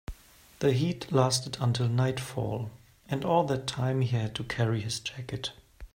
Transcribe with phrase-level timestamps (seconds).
[0.61, 2.71] The heat lasted until nightfall,
[3.07, 5.51] and all that time he had to carry his jacket.